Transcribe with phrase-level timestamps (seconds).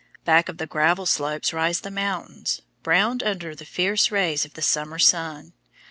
[0.25, 4.61] Back of the gravel slopes rise the mountains, browned under the fierce rays of the
[4.63, 5.53] summer sun.